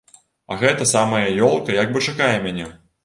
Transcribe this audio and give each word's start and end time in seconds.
А 0.53 0.55
гэта 0.61 0.87
самая 0.93 1.23
ёлка 1.49 1.77
як 1.83 1.93
бы 1.95 2.03
чакае 2.07 2.35
мяне. 2.47 2.67